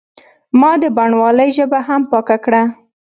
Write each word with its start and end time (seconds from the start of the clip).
ما 0.59 0.71
د 0.81 0.85
بڼوالۍ 0.97 1.49
ژبه 1.57 1.79
هم 1.87 2.01
پاکه 2.11 2.37
کړه. 2.45 2.63